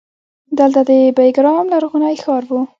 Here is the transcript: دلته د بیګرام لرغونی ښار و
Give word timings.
دلته 0.57 0.81
د 0.89 0.91
بیګرام 1.17 1.65
لرغونی 1.73 2.15
ښار 2.23 2.43
و 2.49 2.53